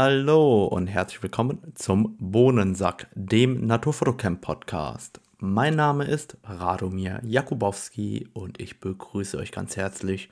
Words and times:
Hallo 0.00 0.66
und 0.66 0.86
herzlich 0.86 1.20
willkommen 1.24 1.72
zum 1.74 2.16
Bohnensack, 2.20 3.08
dem 3.16 3.66
Naturfotocamp 3.66 4.40
Podcast. 4.40 5.20
Mein 5.38 5.74
Name 5.74 6.04
ist 6.04 6.36
Radomir 6.44 7.18
Jakubowski 7.24 8.28
und 8.32 8.60
ich 8.60 8.78
begrüße 8.78 9.36
euch 9.38 9.50
ganz 9.50 9.76
herzlich. 9.76 10.30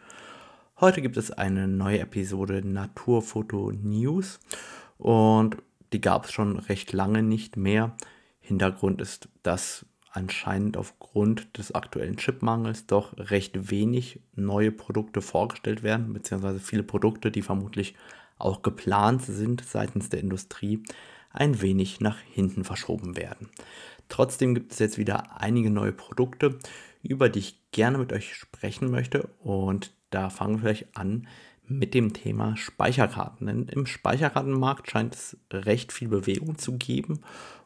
Heute 0.79 1.03
gibt 1.03 1.17
es 1.17 1.33
eine 1.33 1.67
neue 1.67 1.99
Episode 1.99 2.65
Naturfoto 2.65 3.73
News 3.73 4.39
und 4.99 5.57
die 5.93 6.01
gab 6.01 6.27
es 6.27 6.31
schon 6.31 6.61
recht 6.61 6.93
lange 6.93 7.25
nicht 7.25 7.57
mehr. 7.57 7.97
Hintergrund 8.39 9.01
ist, 9.01 9.29
dass 9.43 9.85
anscheinend 10.13 10.77
aufgrund 10.77 11.59
des 11.59 11.75
aktuellen 11.75 12.19
Chipmangels 12.19 12.87
doch 12.87 13.19
recht 13.19 13.69
wenig 13.69 14.21
neue 14.37 14.71
Produkte 14.71 15.23
vorgestellt 15.23 15.83
werden, 15.83 16.13
beziehungsweise 16.13 16.61
viele 16.61 16.85
Produkte, 16.85 17.33
die 17.33 17.43
vermutlich 17.43 17.97
auch 18.39 18.63
geplant 18.63 19.23
sind 19.23 19.65
seitens 19.65 20.09
der 20.09 20.21
Industrie, 20.21 20.83
ein 21.31 21.61
wenig 21.61 22.01
nach 22.01 22.19
hinten 22.19 22.65
verschoben 22.65 23.17
werden. 23.17 23.49
Trotzdem 24.09 24.55
gibt 24.55 24.73
es 24.73 24.79
jetzt 24.79 24.99
wieder 24.99 25.41
einige 25.41 25.71
neue 25.71 25.93
Produkte, 25.93 26.59
über 27.03 27.29
die 27.29 27.41
ich 27.41 27.71
gerne 27.73 27.99
mit 27.99 28.13
euch 28.13 28.35
sprechen 28.35 28.91
möchte. 28.91 29.29
Und 29.41 29.93
da 30.11 30.31
fangen 30.31 30.55
wir 30.55 30.61
vielleicht 30.61 30.97
an 30.97 31.27
mit 31.69 31.95
dem 31.95 32.13
Thema 32.13 32.57
Speicherkarten. 32.57 33.47
Denn 33.47 33.69
im 33.69 33.87
Speicherkartenmarkt 33.87 34.91
scheint 34.91 35.15
es 35.15 35.37
recht 35.53 35.93
viel 35.93 36.09
Bewegung 36.09 36.59
zu 36.59 36.77
geben. 36.77 37.21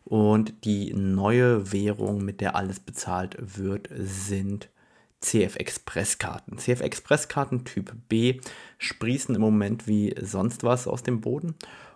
Und 0.04 0.64
die 0.64 0.92
neue 0.94 1.72
Währung, 1.72 2.24
mit 2.24 2.40
der 2.40 2.56
alles 2.56 2.80
bezahlt 2.80 3.36
wird, 3.38 3.88
sind 3.92 4.70
CF 5.20 5.56
Express 5.56 6.18
Karten. 6.18 6.58
CF 6.58 6.80
Express 6.80 7.28
Karten 7.28 7.64
Typ 7.64 7.92
B 8.08 8.40
sprießen 8.78 9.34
im 9.34 9.40
Moment 9.40 9.86
wie 9.86 10.14
sonst 10.20 10.64
was 10.64 10.86
aus 10.86 11.02
dem 11.02 11.20
Boden 11.20 11.54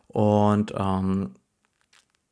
und 0.09 0.74
ähm, 0.77 1.34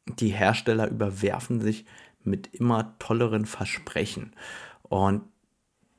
die 0.06 0.28
Hersteller 0.28 0.88
überwerfen 0.88 1.60
sich 1.60 1.84
mit 2.22 2.54
immer 2.54 2.96
tolleren 2.98 3.46
Versprechen. 3.46 4.34
Und 4.82 5.22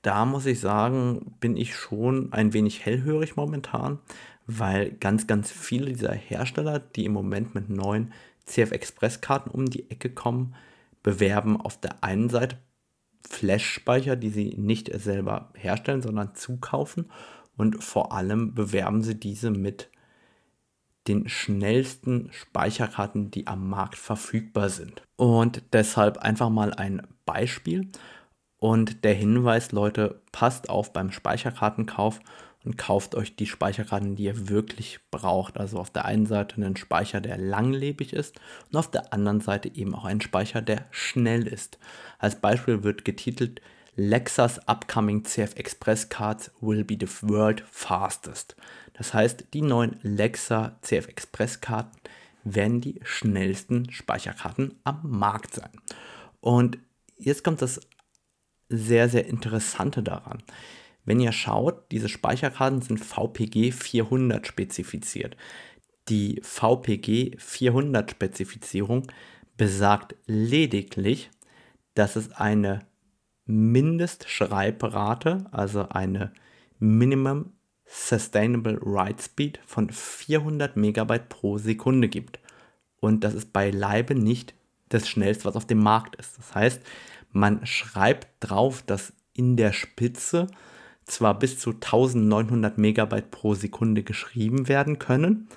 da 0.01 0.25
muss 0.25 0.45
ich 0.45 0.59
sagen, 0.59 1.35
bin 1.39 1.57
ich 1.57 1.75
schon 1.75 2.31
ein 2.33 2.53
wenig 2.53 2.85
hellhörig 2.85 3.35
momentan, 3.35 3.99
weil 4.45 4.91
ganz, 4.91 5.27
ganz 5.27 5.51
viele 5.51 5.91
dieser 5.91 6.13
Hersteller, 6.13 6.79
die 6.79 7.05
im 7.05 7.13
Moment 7.13 7.55
mit 7.55 7.69
neuen 7.69 8.11
CF 8.45 8.71
Express 8.71 9.21
Karten 9.21 9.49
um 9.49 9.65
die 9.65 9.89
Ecke 9.89 10.09
kommen, 10.09 10.55
bewerben 11.01 11.59
auf 11.59 11.79
der 11.79 12.03
einen 12.03 12.29
Seite 12.29 12.57
Flash-Speicher, 13.27 14.15
die 14.15 14.29
sie 14.29 14.55
nicht 14.57 14.91
selber 14.99 15.51
herstellen, 15.55 16.01
sondern 16.01 16.35
zukaufen. 16.35 17.11
Und 17.55 17.83
vor 17.83 18.11
allem 18.11 18.53
bewerben 18.53 19.01
sie 19.01 19.19
diese 19.19 19.51
mit 19.51 19.89
den 21.07 21.27
schnellsten 21.27 22.29
Speicherkarten, 22.31 23.29
die 23.29 23.47
am 23.47 23.69
Markt 23.69 23.97
verfügbar 23.97 24.69
sind. 24.69 25.03
Und 25.17 25.61
deshalb 25.73 26.17
einfach 26.19 26.49
mal 26.49 26.73
ein 26.73 27.05
Beispiel. 27.25 27.89
Und 28.57 29.03
der 29.03 29.13
Hinweis, 29.13 29.73
Leute, 29.73 30.21
passt 30.31 30.69
auf 30.69 30.93
beim 30.93 31.11
Speicherkartenkauf 31.11 32.19
und 32.63 32.77
kauft 32.77 33.15
euch 33.15 33.35
die 33.35 33.45
Speicherkarten, 33.45 34.15
die 34.15 34.23
ihr 34.23 34.49
wirklich 34.49 34.99
braucht. 35.11 35.57
Also 35.57 35.77
auf 35.79 35.89
der 35.89 36.05
einen 36.05 36.25
Seite 36.25 36.55
einen 36.55 36.77
Speicher, 36.77 37.21
der 37.21 37.37
langlebig 37.37 38.13
ist 38.13 38.39
und 38.71 38.77
auf 38.77 38.89
der 38.89 39.13
anderen 39.13 39.41
Seite 39.41 39.69
eben 39.73 39.93
auch 39.95 40.05
einen 40.05 40.21
Speicher, 40.21 40.61
der 40.61 40.85
schnell 40.91 41.47
ist. 41.47 41.77
Als 42.19 42.39
Beispiel 42.39 42.83
wird 42.83 43.05
getitelt 43.05 43.61
Lexus 43.95 44.59
upcoming 44.67 45.23
CF 45.23 45.55
Express 45.55 46.09
Cards 46.09 46.51
will 46.61 46.83
be 46.83 46.97
the 46.99 47.07
world 47.21 47.63
fastest. 47.69 48.55
Das 48.93 49.13
heißt, 49.13 49.45
die 49.53 49.61
neuen 49.61 49.99
Lexa 50.01 50.77
CF 50.81 51.07
Express 51.07 51.61
Karten 51.61 51.91
werden 52.43 52.81
die 52.81 52.99
schnellsten 53.03 53.91
Speicherkarten 53.91 54.79
am 54.83 54.99
Markt 55.03 55.53
sein. 55.53 55.69
Und 56.41 56.77
jetzt 57.17 57.43
kommt 57.43 57.61
das 57.61 57.79
sehr, 58.69 59.09
sehr 59.09 59.27
Interessante 59.27 60.01
daran. 60.01 60.41
Wenn 61.05 61.19
ihr 61.19 61.31
schaut, 61.31 61.91
diese 61.91 62.09
Speicherkarten 62.09 62.81
sind 62.81 62.99
VPG 62.99 63.71
400 63.71 64.47
spezifiziert. 64.47 65.35
Die 66.09 66.41
VPG 66.43 67.37
400 67.37 68.11
Spezifizierung 68.11 69.07
besagt 69.57 70.15
lediglich, 70.25 71.29
dass 71.93 72.15
es 72.15 72.31
eine 72.31 72.85
Mindestschreibrate, 73.45 75.45
also 75.51 75.89
eine 75.89 76.33
Minimum 76.79 77.53
Sustainable 77.85 78.79
Write 78.81 79.21
Speed 79.21 79.59
von 79.65 79.89
400 79.89 80.77
Megabyte 80.77 81.29
pro 81.29 81.57
Sekunde 81.57 82.07
gibt. 82.07 82.39
Und 82.99 83.23
das 83.23 83.33
ist 83.33 83.53
beileibe 83.53 84.15
nicht 84.15 84.55
das 84.89 85.07
schnellste, 85.07 85.45
was 85.45 85.55
auf 85.55 85.67
dem 85.67 85.79
Markt 85.79 86.15
ist. 86.15 86.37
Das 86.37 86.55
heißt, 86.55 86.81
man 87.31 87.65
schreibt 87.65 88.27
drauf, 88.39 88.83
dass 88.83 89.13
in 89.33 89.57
der 89.57 89.73
Spitze 89.73 90.47
zwar 91.05 91.37
bis 91.37 91.59
zu 91.59 91.71
1900 91.71 92.77
Megabyte 92.77 93.31
pro 93.31 93.55
Sekunde 93.55 94.03
geschrieben 94.03 94.67
werden 94.67 94.99
können, 94.99 95.47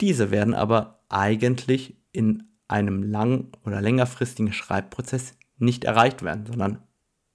diese 0.00 0.30
werden 0.30 0.54
aber 0.54 1.00
eigentlich 1.08 1.96
in 2.12 2.44
einem 2.68 3.02
lang- 3.02 3.52
oder 3.64 3.80
längerfristigen 3.80 4.52
Schreibprozess 4.52 5.34
nicht 5.58 5.84
erreicht 5.84 6.22
werden, 6.22 6.46
sondern 6.46 6.82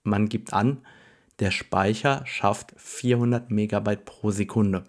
man 0.03 0.29
gibt 0.29 0.53
an, 0.53 0.85
der 1.39 1.51
Speicher 1.51 2.23
schafft 2.25 2.73
400 2.77 3.49
Megabyte 3.49 4.05
pro 4.05 4.31
Sekunde. 4.31 4.83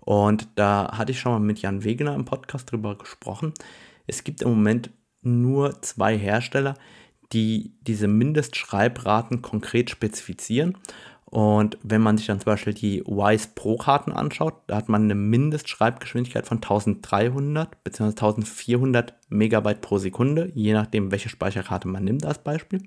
Und 0.00 0.48
da 0.56 0.90
hatte 0.96 1.12
ich 1.12 1.20
schon 1.20 1.32
mal 1.32 1.40
mit 1.40 1.60
Jan 1.60 1.84
Wegener 1.84 2.14
im 2.14 2.24
Podcast 2.24 2.70
drüber 2.70 2.98
gesprochen. 2.98 3.54
Es 4.06 4.24
gibt 4.24 4.42
im 4.42 4.50
Moment 4.50 4.90
nur 5.22 5.80
zwei 5.82 6.18
Hersteller, 6.18 6.74
die 7.32 7.74
diese 7.80 8.08
Mindestschreibraten 8.08 9.40
konkret 9.40 9.90
spezifizieren. 9.90 10.76
Und 11.34 11.78
wenn 11.82 12.00
man 12.00 12.16
sich 12.16 12.28
dann 12.28 12.38
zum 12.38 12.52
Beispiel 12.52 12.74
die 12.74 13.02
Wise 13.06 13.48
Pro 13.56 13.76
Karten 13.76 14.12
anschaut, 14.12 14.54
da 14.68 14.76
hat 14.76 14.88
man 14.88 15.02
eine 15.02 15.16
Mindestschreibgeschwindigkeit 15.16 16.46
von 16.46 16.58
1300 16.58 17.82
bzw. 17.82 18.10
1400 18.10 19.14
Megabyte 19.30 19.80
pro 19.80 19.98
Sekunde, 19.98 20.52
je 20.54 20.74
nachdem, 20.74 21.10
welche 21.10 21.28
Speicherkarte 21.28 21.88
man 21.88 22.04
nimmt 22.04 22.24
als 22.24 22.38
Beispiel. 22.38 22.78
Und 22.78 22.86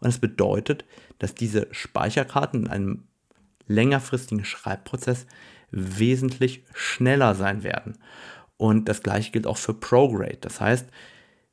das 0.00 0.18
bedeutet, 0.18 0.84
dass 1.20 1.36
diese 1.36 1.68
Speicherkarten 1.70 2.62
in 2.62 2.66
einem 2.66 3.04
längerfristigen 3.68 4.44
Schreibprozess 4.44 5.24
wesentlich 5.70 6.64
schneller 6.74 7.36
sein 7.36 7.62
werden. 7.62 7.98
Und 8.56 8.88
das 8.88 9.00
gleiche 9.00 9.30
gilt 9.30 9.46
auch 9.46 9.58
für 9.58 9.74
ProGrade. 9.74 10.38
Das 10.40 10.60
heißt, 10.60 10.88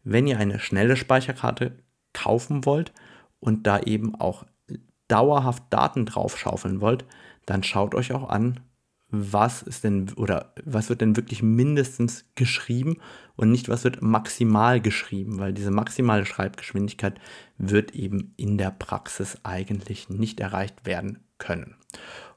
wenn 0.04 0.26
ihr 0.26 0.40
eine 0.40 0.58
schnelle 0.58 0.96
Speicherkarte 0.96 1.78
kaufen 2.12 2.66
wollt 2.66 2.92
und 3.40 3.68
da 3.68 3.80
eben 3.82 4.16
auch 4.16 4.46
dauerhaft 5.14 5.64
Daten 5.70 6.08
draufschaufeln 6.08 6.82
wollt, 6.82 7.06
dann 7.46 7.62
schaut 7.62 7.94
euch 7.94 8.14
auch 8.14 8.30
an, 8.30 8.60
was 9.10 9.62
ist 9.62 9.84
denn 9.84 10.12
oder 10.16 10.56
was 10.66 10.90
wird 10.90 11.02
denn 11.02 11.16
wirklich 11.16 11.44
mindestens 11.44 12.26
geschrieben 12.34 12.98
und 13.36 13.52
nicht 13.52 13.70
was 13.70 13.84
wird 13.84 14.02
maximal 14.02 14.82
geschrieben, 14.82 15.38
weil 15.38 15.54
diese 15.54 15.70
maximale 15.70 16.26
Schreibgeschwindigkeit 16.26 17.20
wird 17.60 17.94
eben 17.94 18.34
in 18.38 18.58
der 18.58 18.72
Praxis 18.72 19.38
eigentlich 19.44 20.10
nicht 20.10 20.40
erreicht 20.40 20.88
werden 20.88 21.20
können. 21.38 21.76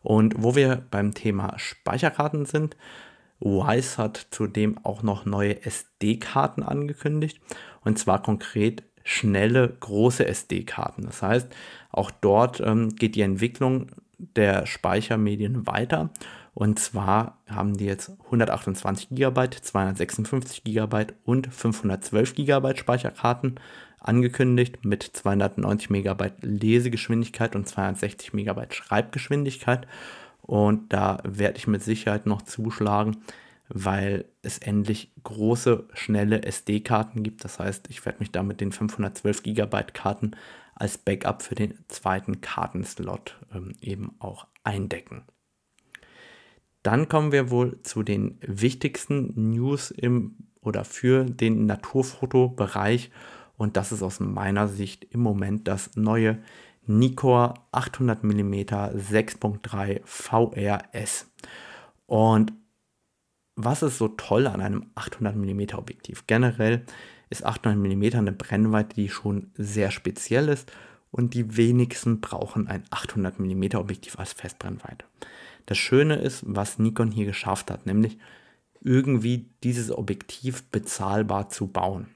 Und 0.02 0.34
wo 0.36 0.54
wir 0.54 0.84
beim 0.90 1.14
Thema 1.14 1.58
Speicherkarten 1.58 2.44
sind, 2.44 2.76
Wise 3.40 3.96
hat 3.96 4.26
zudem 4.30 4.76
auch 4.84 5.02
noch 5.02 5.24
neue 5.24 5.64
SD-Karten 5.64 6.62
angekündigt 6.62 7.40
und 7.80 7.98
zwar 7.98 8.22
konkret 8.22 8.82
schnelle, 9.06 9.68
große 9.80 10.26
SD-Karten. 10.26 11.06
Das 11.06 11.22
heißt, 11.22 11.48
auch 11.96 12.10
dort 12.10 12.60
ähm, 12.60 12.94
geht 12.94 13.14
die 13.14 13.22
Entwicklung 13.22 13.88
der 14.18 14.66
Speichermedien 14.66 15.66
weiter. 15.66 16.10
Und 16.54 16.78
zwar 16.78 17.38
haben 17.48 17.76
die 17.76 17.84
jetzt 17.84 18.12
128 18.24 19.08
GB, 19.10 19.50
256 19.60 20.64
GB 20.64 21.06
und 21.24 21.52
512 21.52 22.34
GB 22.34 22.76
Speicherkarten 22.76 23.60
angekündigt 24.00 24.84
mit 24.84 25.02
290 25.02 25.90
MB 25.90 26.30
Lesegeschwindigkeit 26.40 27.56
und 27.56 27.68
260 27.68 28.32
MB 28.32 28.72
Schreibgeschwindigkeit. 28.72 29.86
Und 30.40 30.92
da 30.92 31.18
werde 31.24 31.58
ich 31.58 31.66
mit 31.66 31.82
Sicherheit 31.82 32.24
noch 32.24 32.42
zuschlagen, 32.42 33.18
weil 33.68 34.26
es 34.42 34.58
endlich 34.58 35.10
große, 35.24 35.88
schnelle 35.92 36.44
SD-Karten 36.44 37.22
gibt. 37.22 37.44
Das 37.44 37.58
heißt, 37.58 37.88
ich 37.90 38.04
werde 38.06 38.20
mich 38.20 38.30
da 38.30 38.42
mit 38.42 38.60
den 38.60 38.72
512 38.72 39.42
GB 39.42 39.82
Karten 39.92 40.30
als 40.76 40.98
Backup 40.98 41.42
für 41.42 41.56
den 41.56 41.74
zweiten 41.88 42.40
Kartenslot 42.40 43.40
ähm, 43.52 43.72
eben 43.80 44.14
auch 44.20 44.46
eindecken. 44.62 45.24
Dann 46.82 47.08
kommen 47.08 47.32
wir 47.32 47.50
wohl 47.50 47.82
zu 47.82 48.04
den 48.04 48.38
wichtigsten 48.42 49.50
News 49.50 49.90
im 49.90 50.36
oder 50.60 50.84
für 50.84 51.24
den 51.24 51.66
Naturfotobereich 51.66 53.10
und 53.56 53.76
das 53.76 53.90
ist 53.90 54.02
aus 54.02 54.20
meiner 54.20 54.68
Sicht 54.68 55.04
im 55.10 55.20
Moment 55.20 55.66
das 55.66 55.96
neue 55.96 56.38
Nikkor 56.86 57.66
800 57.72 58.22
mm 58.22 58.54
6.3 58.54 60.00
VRS. 60.04 61.30
Und 62.06 62.52
was 63.56 63.82
ist 63.82 63.98
so 63.98 64.08
toll 64.08 64.46
an 64.46 64.60
einem 64.60 64.90
800 64.94 65.34
mm 65.34 65.74
Objektiv? 65.74 66.26
Generell 66.26 66.84
ist 67.30 67.44
800 67.44 67.78
mm 67.78 68.18
eine 68.18 68.32
Brennweite, 68.32 68.94
die 68.94 69.08
schon 69.08 69.50
sehr 69.54 69.90
speziell 69.90 70.48
ist 70.48 70.70
und 71.10 71.34
die 71.34 71.56
wenigsten 71.56 72.20
brauchen 72.20 72.68
ein 72.68 72.84
800 72.90 73.38
mm 73.40 73.76
Objektiv 73.76 74.18
als 74.18 74.32
Festbrennweite. 74.32 75.04
Das 75.66 75.78
Schöne 75.78 76.16
ist, 76.16 76.44
was 76.46 76.78
Nikon 76.78 77.10
hier 77.10 77.26
geschafft 77.26 77.70
hat, 77.70 77.86
nämlich 77.86 78.18
irgendwie 78.80 79.48
dieses 79.64 79.90
Objektiv 79.90 80.70
bezahlbar 80.70 81.48
zu 81.48 81.66
bauen. 81.66 82.08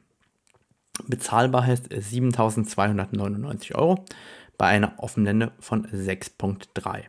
Bezahlbar 1.08 1.66
heißt 1.66 1.88
7299 1.90 3.74
Euro 3.74 4.04
bei 4.58 4.66
einer 4.66 4.94
Offenblende 4.98 5.52
von 5.58 5.86
6.3. 5.86 7.04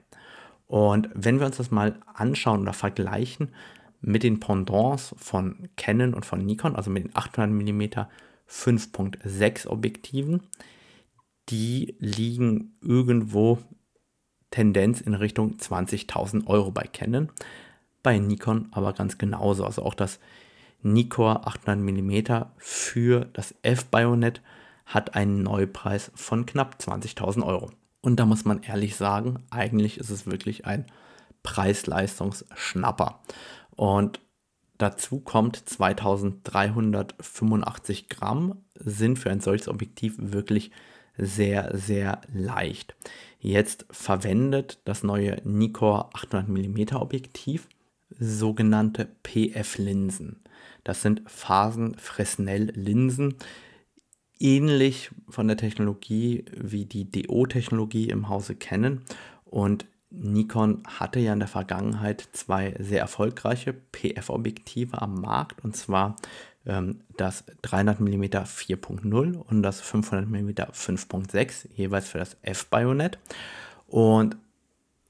Und 0.68 1.09
wenn 1.13 1.39
wir 1.39 1.48
uns 1.48 1.57
das 1.57 1.69
mal 1.69 2.00
anschauen 2.13 2.62
oder 2.62 2.74
vergleichen 2.74 3.53
mit 4.01 4.24
den 4.24 4.39
Pendants 4.39 5.15
von 5.18 5.69
Canon 5.77 6.13
und 6.13 6.25
von 6.25 6.44
Nikon, 6.44 6.75
also 6.75 6.89
mit 6.89 7.03
den 7.03 7.15
800 7.15 7.50
mm 7.50 7.81
5.6 8.50 9.68
Objektiven, 9.68 10.42
die 11.50 11.95
liegen 12.00 12.75
irgendwo 12.81 13.59
Tendenz 14.50 15.01
in 15.01 15.13
Richtung 15.13 15.56
20.000 15.57 16.48
Euro 16.48 16.71
bei 16.71 16.83
Canon, 16.83 17.30
bei 18.03 18.18
Nikon 18.18 18.68
aber 18.71 18.94
ganz 18.94 19.18
genauso. 19.18 19.65
Also 19.65 19.83
auch 19.83 19.94
das 19.94 20.19
Nikkor 20.81 21.48
800 21.48 21.80
mm 21.80 22.45
für 22.57 23.25
das 23.33 23.56
F-Bayonet 23.62 24.42
hat 24.86 25.15
einen 25.15 25.44
Neupreis 25.44 26.12
von 26.15 26.45
knapp 26.45 26.77
20.000 26.80 27.45
Euro. 27.45 27.71
Und 28.01 28.19
da 28.19 28.25
muss 28.25 28.45
man 28.45 28.63
ehrlich 28.63 28.95
sagen, 28.95 29.44
eigentlich 29.51 30.00
ist 30.00 30.09
es 30.09 30.25
wirklich 30.25 30.65
ein 30.65 30.86
Preis-Leistungs-Schnapper. 31.44 33.19
Und 33.75 34.21
dazu 34.77 35.19
kommt 35.19 35.57
2385 35.57 38.07
Gramm 38.09 38.63
sind 38.75 39.19
für 39.19 39.29
ein 39.29 39.41
solches 39.41 39.68
Objektiv 39.68 40.15
wirklich 40.18 40.71
sehr, 41.18 41.77
sehr 41.77 42.21
leicht. 42.33 42.95
Jetzt 43.39 43.85
verwendet 43.91 44.79
das 44.85 45.03
neue 45.03 45.41
Nikkor 45.44 46.12
800 46.13 46.47
mm 46.47 46.95
Objektiv 46.95 47.68
sogenannte 48.19 49.09
PF-Linsen. 49.23 50.41
Das 50.83 51.01
sind 51.01 51.24
Phasen-Fresnel-Linsen, 51.27 53.35
ähnlich 54.39 55.09
von 55.29 55.47
der 55.47 55.57
Technologie 55.57 56.45
wie 56.56 56.85
die 56.85 57.09
DO-Technologie 57.09 58.09
im 58.09 58.29
Hause 58.29 58.53
kennen. 58.56 59.01
Und 59.45 59.88
Nikon 60.11 60.83
hatte 60.85 61.19
ja 61.19 61.33
in 61.33 61.39
der 61.39 61.47
Vergangenheit 61.47 62.27
zwei 62.33 62.75
sehr 62.79 62.99
erfolgreiche 62.99 63.73
PF-Objektive 63.73 65.01
am 65.01 65.15
Markt, 65.15 65.63
und 65.63 65.75
zwar 65.75 66.17
ähm, 66.65 67.01
das 67.17 67.45
300 67.61 67.99
mm 67.99 68.23
4.0 68.23 69.35
und 69.37 69.63
das 69.63 69.81
500 69.81 70.29
mm 70.29 70.49
5.6, 70.49 71.69
jeweils 71.75 72.09
für 72.09 72.19
das 72.19 72.37
F-Bayonet. 72.41 73.17
Und 73.87 74.37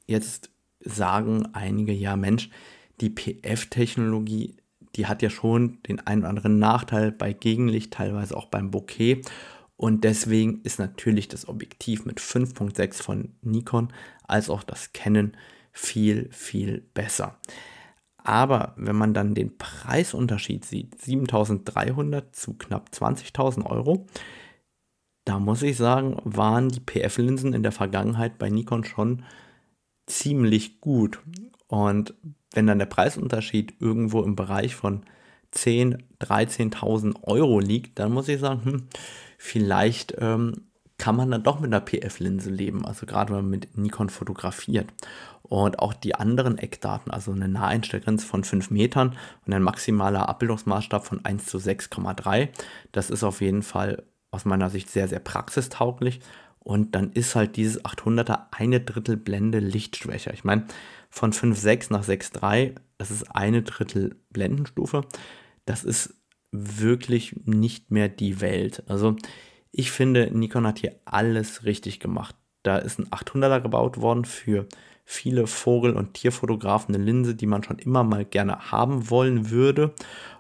jetzt 0.06 0.50
sagen 0.80 1.50
einige, 1.54 1.94
ja 1.94 2.16
Mensch, 2.16 2.50
die 3.02 3.10
PF-Technologie 3.10 4.56
die 4.96 5.08
hat 5.08 5.22
ja 5.22 5.30
schon 5.30 5.78
den 5.88 6.06
einen 6.06 6.22
oder 6.22 6.30
anderen 6.30 6.60
Nachteil 6.60 7.12
bei 7.12 7.34
Gegenlicht, 7.34 7.94
teilweise 7.94 8.36
auch 8.36 8.48
beim 8.48 8.72
Bokeh. 8.72 9.22
Und 9.82 10.04
deswegen 10.04 10.62
ist 10.62 10.78
natürlich 10.78 11.28
das 11.28 11.48
Objektiv 11.48 12.06
mit 12.06 12.20
5.6 12.20 13.02
von 13.02 13.30
Nikon 13.42 13.92
als 14.28 14.48
auch 14.52 14.62
das 14.62 14.94
Canon 14.94 15.36
viel, 15.72 16.30
viel 16.32 16.82
besser. 16.94 17.40
Aber 18.18 18.76
wenn 18.78 18.96
man 18.96 19.16
dann 19.16 19.34
den 19.34 19.58
Preisunterschied 19.58 20.66
sieht, 20.66 21.02
7300 21.02 22.36
zu 22.36 22.54
knapp 22.60 22.92
20.000 22.94 23.66
Euro, 23.66 24.06
da 25.26 25.40
muss 25.40 25.64
ich 25.64 25.78
sagen, 25.78 26.16
waren 26.26 26.70
die 26.70 26.82
PF-Linsen 26.82 27.54
in 27.54 27.64
der 27.64 27.72
Vergangenheit 27.72 28.38
bei 28.38 28.52
Nikon 28.52 28.84
schon 28.84 29.24
ziemlich 30.06 30.80
gut. 30.80 31.24
Und 31.66 32.14
wenn 32.54 32.68
dann 32.68 32.78
der 32.78 32.86
Preisunterschied 32.86 33.74
irgendwo 33.80 34.22
im 34.22 34.36
Bereich 34.36 34.76
von 34.76 35.08
10.000, 35.56 36.04
13.000 36.20 37.24
Euro 37.24 37.60
liegt, 37.60 37.98
dann 37.98 38.14
muss 38.14 38.28
ich 38.28 38.40
sagen, 38.40 38.64
hm, 38.64 38.88
vielleicht 39.42 40.14
ähm, 40.20 40.68
kann 41.00 41.16
man 41.16 41.32
dann 41.32 41.42
doch 41.42 41.60
mit 41.60 41.74
einer 41.74 41.84
PF-Linse 41.84 42.52
leben, 42.52 42.86
also 42.86 43.08
gerade 43.08 43.34
wenn 43.34 43.42
man 43.42 43.50
mit 43.50 43.76
Nikon 43.76 44.10
fotografiert. 44.10 44.88
Und 45.42 45.80
auch 45.80 45.94
die 45.96 46.14
anderen 46.14 46.60
Eckdaten, 46.60 47.12
also 47.12 47.32
eine 47.32 47.48
Naheinstellgrenze 47.48 48.26
von 48.28 48.44
5 48.44 48.70
Metern 48.70 49.18
und 49.46 49.54
ein 49.54 49.64
maximaler 49.64 50.30
Abbildungsmaßstab 50.30 51.04
von 51.04 51.26
1 51.26 51.48
zu 51.48 51.58
6,3, 51.58 52.50
das 52.92 53.10
ist 53.10 53.24
auf 53.24 53.42
jeden 53.42 53.64
Fall 53.64 54.04
aus 54.30 54.46
meiner 54.46 54.70
Sicht 54.70 54.92
sehr, 54.92 55.08
sehr 55.08 55.20
praxistauglich. 55.20 56.20
Und 56.60 56.94
dann 56.94 57.12
ist 57.12 57.36
halt 57.36 57.56
dieses 57.56 57.84
800er 57.84 58.44
eine 58.52 58.80
Drittel 58.80 59.18
Blende 59.18 59.58
lichtschwächer. 59.58 60.34
Ich 60.36 60.44
meine, 60.44 60.68
von 61.10 61.34
5,6 61.34 61.92
nach 61.92 62.04
6,3, 62.04 62.76
das 63.00 63.10
ist 63.10 63.36
eine 63.36 63.64
Drittel 63.64 64.18
Blendenstufe. 64.30 65.02
Das 65.66 65.84
ist 65.84 66.21
wirklich 66.52 67.36
nicht 67.46 67.92
mehr 67.92 68.10
die 68.10 68.42
Welt. 68.42 68.84
Also 68.88 69.16
ich 69.72 69.92
finde, 69.92 70.30
Nikon 70.32 70.68
hat 70.68 70.80
hier 70.80 70.96
alles 71.06 71.66
richtig 71.66 72.00
gemacht. 72.00 72.36
Da 72.64 72.78
ist 72.78 73.00
ein 73.00 73.08
800er 73.08 73.62
gebaut 73.62 74.00
worden 74.00 74.26
für 74.26 74.68
viele 75.06 75.48
Vogel- 75.48 75.96
und 75.96 76.14
Tierfotografen, 76.14 76.94
eine 76.94 77.04
Linse, 77.04 77.36
die 77.36 77.48
man 77.48 77.64
schon 77.64 77.80
immer 77.80 78.04
mal 78.04 78.26
gerne 78.26 78.72
haben 78.72 79.10
wollen 79.10 79.50
würde. 79.50 79.94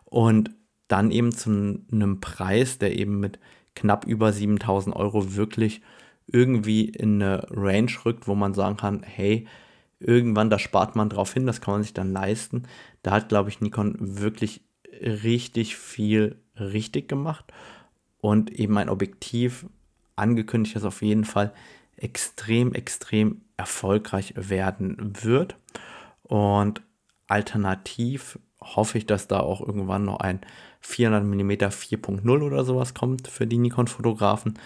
Und 0.05 0.51
dann 0.87 1.11
eben 1.11 1.31
zu 1.31 1.49
einem 1.91 2.19
Preis, 2.19 2.77
der 2.77 2.97
eben 2.97 3.19
mit 3.19 3.39
knapp 3.75 4.05
über 4.05 4.33
7000 4.33 4.95
Euro 4.95 5.35
wirklich 5.35 5.81
irgendwie 6.27 6.85
in 6.85 7.21
eine 7.21 7.47
Range 7.49 7.91
rückt, 8.05 8.27
wo 8.27 8.35
man 8.35 8.53
sagen 8.53 8.77
kann, 8.77 9.03
hey, 9.03 9.47
irgendwann, 9.99 10.49
da 10.49 10.59
spart 10.59 10.95
man 10.95 11.09
drauf 11.09 11.33
hin, 11.33 11.45
das 11.45 11.61
kann 11.61 11.75
man 11.75 11.83
sich 11.83 11.93
dann 11.93 12.11
leisten. 12.11 12.63
Da 13.03 13.11
hat, 13.11 13.29
glaube 13.29 13.49
ich, 13.49 13.61
Nikon 13.61 13.95
wirklich 13.99 14.61
richtig 14.91 15.77
viel 15.77 16.38
richtig 16.59 17.07
gemacht 17.07 17.45
und 18.19 18.51
eben 18.51 18.77
ein 18.77 18.89
Objektiv 18.89 19.65
angekündigt, 20.15 20.75
das 20.75 20.83
auf 20.83 21.01
jeden 21.01 21.25
Fall 21.25 21.53
extrem, 21.95 22.73
extrem 22.73 23.41
erfolgreich 23.57 24.33
werden 24.35 25.13
wird. 25.21 25.55
Und 26.23 26.81
alternativ 27.27 28.38
hoffe 28.59 28.97
ich, 28.97 29.05
dass 29.05 29.27
da 29.27 29.39
auch 29.39 29.61
irgendwann 29.61 30.05
noch 30.05 30.19
ein 30.19 30.41
400 30.81 31.23
mm 31.23 31.51
4.0 31.51 32.41
oder 32.41 32.63
sowas 32.63 32.93
kommt 32.93 33.27
für 33.27 33.48
die 33.48 33.57
Nikon-Fotografen. 33.57 34.60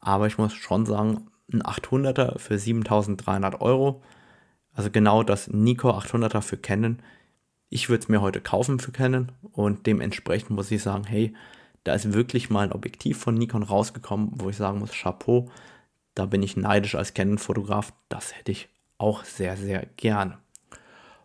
Aber 0.00 0.26
ich 0.26 0.38
muss 0.38 0.54
schon 0.54 0.86
sagen, 0.86 1.28
ein 1.52 1.62
800er 1.62 2.38
für 2.38 2.58
7300 2.58 3.60
Euro 3.60 4.02
also 4.78 4.90
genau 4.92 5.24
das 5.24 5.48
Nico 5.48 5.90
800er 5.90 6.40
für 6.40 6.56
Canon. 6.56 7.00
Ich 7.70 7.88
würde 7.88 8.02
es 8.02 8.08
mir 8.08 8.20
heute 8.20 8.40
kaufen 8.40 8.78
für 8.78 8.92
Canon 8.92 9.32
und 9.52 9.86
dementsprechend 9.86 10.50
muss 10.50 10.70
ich 10.70 10.82
sagen, 10.82 11.04
hey, 11.04 11.34
da 11.84 11.94
ist 11.94 12.12
wirklich 12.12 12.50
mal 12.50 12.64
ein 12.64 12.72
Objektiv 12.72 13.18
von 13.18 13.34
Nikon 13.34 13.62
rausgekommen, 13.62 14.30
wo 14.34 14.48
ich 14.48 14.56
sagen 14.56 14.78
muss, 14.78 14.92
Chapeau, 14.92 15.50
da 16.14 16.26
bin 16.26 16.42
ich 16.42 16.56
neidisch 16.56 16.94
als 16.94 17.14
Canon-Fotograf. 17.14 17.92
Das 18.08 18.36
hätte 18.36 18.52
ich 18.52 18.68
auch 18.98 19.24
sehr, 19.24 19.56
sehr 19.56 19.86
gerne. 19.96 20.38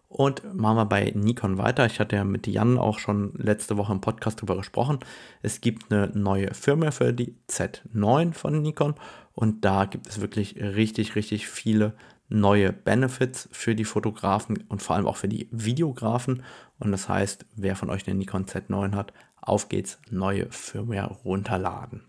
Und 0.08 0.44
machen 0.54 0.78
wir 0.78 0.86
bei 0.86 1.12
Nikon 1.16 1.58
weiter. 1.58 1.88
Ich 1.88 2.00
hatte 2.00 2.16
ja 2.16 2.24
mit 2.24 2.46
Jan 2.46 2.78
auch 2.78 3.00
schon 3.00 3.34
letzte 3.36 3.78
Woche 3.78 3.94
im 3.94 4.02
Podcast 4.02 4.38
darüber 4.38 4.58
gesprochen. 4.58 5.00
Es 5.42 5.60
gibt 5.60 5.92
eine 5.92 6.10
neue 6.14 6.54
Firma 6.54 6.92
für 6.92 7.14
die 7.14 7.36
Z9 7.50 8.34
von 8.34 8.62
Nikon 8.62 8.94
und 9.34 9.66
da 9.66 9.86
gibt 9.86 10.08
es 10.08 10.22
wirklich 10.22 10.58
richtig, 10.58 11.16
richtig 11.16 11.48
viele 11.48 11.96
neue 12.34 12.74
Benefits 12.74 13.48
für 13.52 13.76
die 13.76 13.86
Fotografen 13.86 14.64
und 14.68 14.82
vor 14.82 14.96
allem 14.96 15.06
auch 15.06 15.18
für 15.18 15.28
die 15.28 15.48
Videografen. 15.52 16.44
Und 16.80 16.92
das 16.92 17.08
heißt, 17.08 17.46
wer 17.56 17.76
von 17.76 17.90
euch 17.90 18.08
eine 18.08 18.18
Nikon 18.18 18.46
Z9 18.46 18.96
hat, 18.96 19.14
auf 19.40 19.70
geht's, 19.70 20.00
neue 20.10 20.52
Firmware 20.52 21.14
runterladen. 21.24 22.06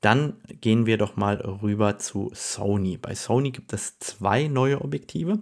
Dann 0.00 0.34
gehen 0.60 0.86
wir 0.86 0.98
doch 0.98 1.16
mal 1.16 1.36
rüber 1.36 1.98
zu 1.98 2.30
Sony. 2.34 2.96
Bei 2.96 3.14
Sony 3.14 3.50
gibt 3.50 3.72
es 3.72 3.98
zwei 3.98 4.48
neue 4.48 4.80
Objektive. 4.80 5.40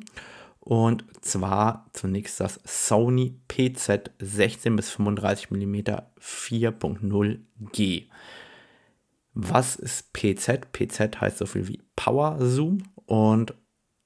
Und 0.60 1.04
zwar 1.20 1.88
zunächst 1.92 2.38
das 2.40 2.60
Sony 2.64 3.40
PZ 3.48 4.10
16 4.20 4.76
bis 4.76 4.90
35 4.90 5.50
mm 5.50 5.76
4.0G. 6.20 8.08
Was 9.34 9.76
ist 9.76 10.12
PZ? 10.12 10.72
PZ 10.72 11.20
heißt 11.20 11.38
so 11.38 11.46
viel 11.46 11.66
wie 11.66 11.80
Power 11.96 12.36
Zoom 12.40 12.82
und 13.06 13.54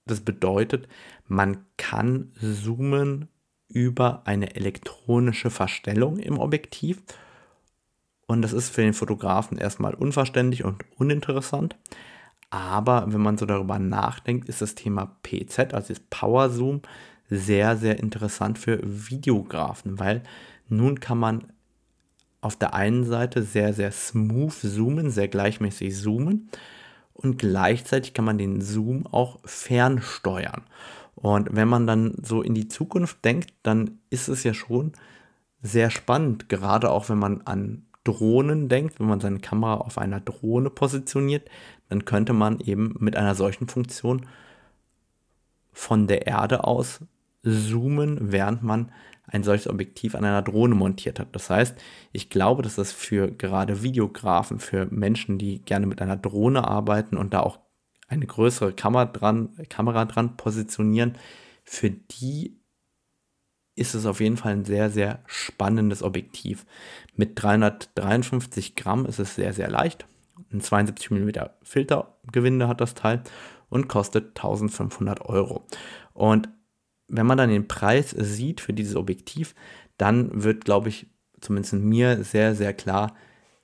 das 0.07 0.21
bedeutet, 0.21 0.89
man 1.27 1.67
kann 1.77 2.33
zoomen 2.41 3.29
über 3.69 4.23
eine 4.27 4.55
elektronische 4.55 5.51
Verstellung 5.51 6.19
im 6.19 6.39
Objektiv. 6.39 7.03
Und 8.27 8.43
das 8.43 8.53
ist 8.53 8.71
für 8.71 8.83
den 8.83 8.95
Fotografen 8.95 9.59
erstmal 9.59 9.95
unverständlich 9.95 10.65
und 10.65 10.85
uninteressant. 10.97 11.77
Aber 12.51 13.13
wenn 13.13 13.21
man 13.21 13.39
so 13.39 13.47
darüber 13.47 13.79
nachdenkt, 13.79 14.49
ist 14.49 14.63
das 14.63 14.77
Thema 14.77 15.17
PZ, 15.23 15.75
also 15.75 15.89
das 15.89 16.01
Power 16.11 16.51
Zoom, 16.51 16.83
sehr, 17.29 17.77
sehr 17.77 17.99
interessant 17.99 18.59
für 18.59 18.79
Videografen, 18.85 19.99
weil 19.99 20.23
nun 20.69 21.01
kann 21.01 21.19
man 21.19 21.53
auf 22.41 22.55
der 22.55 22.75
einen 22.75 23.05
Seite 23.05 23.43
sehr, 23.43 23.73
sehr 23.73 23.91
smooth 23.91 24.53
zoomen, 24.53 25.11
sehr 25.11 25.27
gleichmäßig 25.27 25.97
zoomen 25.97 26.49
und 27.17 27.39
gleichzeitig 27.39 28.15
kann 28.15 28.25
man 28.25 28.39
den 28.39 28.61
Zoom 28.61 29.07
auch 29.07 29.39
fernsteuern. 29.45 30.63
Und 31.15 31.49
wenn 31.57 31.69
man 31.69 31.87
dann 31.87 32.15
so 32.23 32.43
in 32.43 32.55
die 32.55 32.69
Zukunft 32.69 33.25
denkt, 33.25 33.55
dann 33.63 33.99
ist 34.11 34.29
es 34.29 34.45
ja 34.45 34.53
schon 34.53 34.93
sehr 35.63 35.91
spannend, 35.91 36.49
gerade 36.49 36.91
auch 36.91 37.09
wenn 37.09 37.19
man 37.19 37.43
an 37.43 37.87
Drohnen 38.05 38.69
denkt, 38.69 39.01
wenn 39.01 39.09
man 39.09 39.21
seine 39.21 39.41
Kamera 39.41 39.75
auf 39.79 39.99
einer 39.99 40.21
Drohne 40.21 40.71
positioniert, 40.71 41.49
dann 41.89 42.05
könnte 42.05 42.33
man 42.33 42.61
eben 42.61 42.95
mit 43.01 43.17
einer 43.17 43.35
solchen 43.35 43.67
Funktion 43.67 44.27
von 45.73 46.07
der 46.07 46.27
Erde 46.27 46.65
aus 46.65 47.01
zoomen, 47.43 48.33
während 48.33 48.63
man 48.63 48.93
ein 49.27 49.43
solches 49.43 49.69
Objektiv 49.69 50.15
an 50.15 50.25
einer 50.25 50.43
Drohne 50.43 50.75
montiert 50.75 51.19
hat. 51.19 51.35
Das 51.35 51.51
heißt, 51.51 51.77
ich 52.13 52.31
glaube, 52.31 52.63
dass 52.63 52.77
das 52.77 52.93
für 52.93 53.31
gerade 53.31 53.83
Videografen, 53.83 54.59
für 54.59 54.87
Menschen, 54.87 55.39
die 55.39 55.61
gerne 55.61 55.87
mit 55.87 56.01
einer 56.01 56.17
Drohne 56.17 56.67
arbeiten 56.67 57.17
und 57.17 57.35
da 57.35 57.41
auch 57.41 57.59
eine 58.09 58.27
größere 58.27 58.73
Kamera 58.73 59.07
dran, 59.07 59.51
Kamera 59.69 60.05
dran 60.05 60.37
positionieren, 60.37 61.19
für 61.65 61.91
die 61.91 62.61
ist 63.75 63.95
es 63.95 64.07
auf 64.07 64.21
jeden 64.21 64.37
Fall 64.37 64.53
ein 64.53 64.65
sehr, 64.65 64.91
sehr 64.91 65.21
spannendes 65.27 66.03
Objektiv. 66.03 66.65
Mit 67.15 67.43
353 67.43 68.75
Gramm 68.75 69.05
ist 69.05 69.19
es 69.19 69.35
sehr, 69.35 69.53
sehr 69.53 69.69
leicht. 69.69 70.07
Ein 70.51 70.61
72 70.61 71.11
mm 71.11 71.31
Filtergewinde 71.63 72.69
hat 72.69 72.81
das 72.81 72.95
Teil 72.95 73.23
und 73.69 73.89
kostet 73.89 74.29
1500 74.29 75.21
Euro. 75.23 75.67
Und 76.15 76.49
wenn 77.09 77.27
man 77.27 77.39
dann 77.39 77.51
den 77.51 77.69
Preis 77.69 78.11
sieht 78.11 78.61
für 78.61 78.73
dieses 78.73 78.97
Objektiv, 78.97 79.55
dann 79.97 80.43
wird, 80.43 80.65
glaube 80.65 80.89
ich, 80.89 81.07
zumindest 81.41 81.75
mir 81.75 82.25
sehr, 82.25 82.55
sehr 82.55 82.73
klar, 82.73 83.15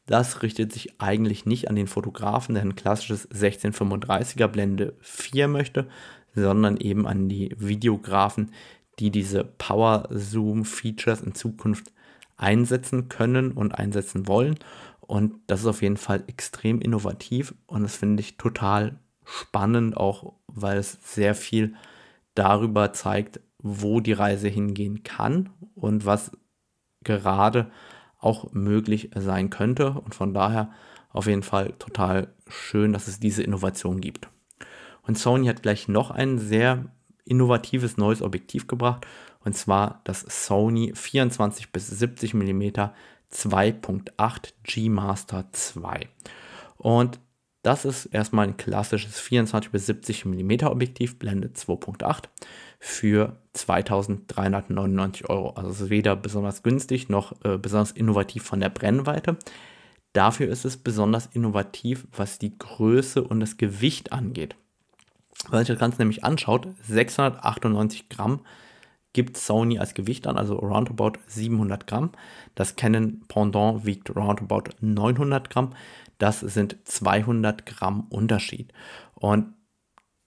das 0.07 0.43
richtet 0.43 0.73
sich 0.73 1.01
eigentlich 1.01 1.47
nicht 1.47 1.69
an 1.69 1.77
den 1.77 1.87
Fotografen, 1.87 2.55
der 2.55 2.65
ein 2.65 2.77
klassisches 2.77 3.31
1635er 3.31 4.49
Blende 4.49 4.95
4 5.01 5.49
möchte, 5.49 5.89
sondern 6.35 6.77
eben 6.77 7.07
an 7.07 7.29
die 7.29 7.55
Videografen, 7.57 8.53
die 8.99 9.11
diese 9.11 9.45
Power 9.45 10.09
Zoom 10.11 10.65
Features 10.65 11.23
in 11.23 11.35
Zukunft 11.35 11.93
einsetzen 12.37 13.09
können 13.09 13.53
und 13.53 13.73
einsetzen 13.73 14.27
wollen. 14.27 14.59
Und 15.01 15.35
das 15.47 15.61
ist 15.61 15.67
auf 15.67 15.83
jeden 15.83 15.97
Fall 15.97 16.25
extrem 16.27 16.81
innovativ 16.81 17.55
und 17.67 17.83
das 17.83 17.97
finde 17.97 18.21
ich 18.21 18.37
total 18.37 18.99
spannend, 19.25 19.97
auch 19.97 20.35
weil 20.47 20.79
es 20.79 20.99
sehr 21.03 21.35
viel 21.35 21.75
darüber 22.35 22.93
zeigt, 22.93 23.41
wo 23.59 24.01
die 24.01 24.13
Reise 24.13 24.49
hingehen 24.49 25.03
kann 25.03 25.51
und 25.75 26.07
was 26.07 26.33
gerade 27.05 27.71
auch 28.19 28.53
möglich 28.53 29.11
sein 29.15 29.51
könnte. 29.51 29.93
Und 29.93 30.15
von 30.15 30.35
daher 30.35 30.71
auf 31.11 31.27
jeden 31.27 31.43
Fall 31.43 31.75
total 31.79 32.35
schön, 32.47 32.93
dass 32.93 33.09
es 33.09 33.21
diese 33.21 33.43
Innovation 33.43 34.01
gibt. 34.01 34.29
Und 35.03 35.19
Sony 35.19 35.47
hat 35.47 35.63
gleich 35.63 35.89
noch 35.89 36.11
ein 36.11 36.39
sehr 36.39 36.87
innovatives 37.25 37.97
neues 37.97 38.23
Objektiv 38.23 38.67
gebracht 38.67 39.07
und 39.45 39.55
zwar 39.55 40.01
das 40.05 40.21
Sony 40.21 40.93
24 40.95 41.73
bis 41.73 41.89
70 41.89 42.35
mm 42.35 42.63
2.8 43.33 44.53
G 44.63 44.89
Master 44.89 45.47
2. 45.53 46.09
Und 46.77 47.19
das 47.63 47.85
ist 47.85 48.07
erstmal 48.07 48.49
ein 48.49 48.57
klassisches 48.57 49.21
24 49.21 49.71
bis 49.71 49.87
70 49.87 50.25
mm 50.25 50.65
Objektiv, 50.65 51.19
Blende 51.19 51.49
2.8 51.49 52.25
für 52.81 53.37
2399 53.53 55.31
Euro. 55.31 55.51
Also 55.51 55.71
es 55.71 55.81
ist 55.83 55.91
weder 55.91 56.17
besonders 56.17 56.63
günstig 56.65 57.09
noch 57.09 57.33
äh, 57.45 57.59
besonders 57.59 57.93
innovativ 57.93 58.43
von 58.43 58.59
der 58.59 58.71
Brennweite. 58.71 59.37
Dafür 60.13 60.49
ist 60.49 60.65
es 60.65 60.77
besonders 60.77 61.27
innovativ, 61.33 62.07
was 62.15 62.39
die 62.39 62.59
Größe 62.59 63.23
und 63.23 63.41
das 63.41 63.57
Gewicht 63.57 64.13
angeht. 64.13 64.57
Wenn 65.45 65.53
man 65.53 65.61
sich 65.61 65.75
das 65.75 65.81
Ganze 65.81 65.99
nämlich 65.99 66.25
anschaut, 66.25 66.67
698 66.83 68.09
Gramm 68.09 68.41
gibt 69.13 69.37
Sony 69.37 69.79
als 69.79 69.95
Gewicht 69.95 70.27
an, 70.27 70.39
also 70.39 70.57
roundabout 70.57 71.19
700 71.27 71.87
Gramm. 71.87 72.11
Das 72.55 72.77
Canon 72.77 73.21
Pendant 73.29 73.85
wiegt 73.85 74.15
roundabout 74.15 74.71
900 74.81 75.51
Gramm. 75.51 75.75
Das 76.19 76.41
sind 76.41 76.77
200 76.85 77.67
Gramm 77.67 78.07
Unterschied. 78.09 78.73
Und 79.15 79.55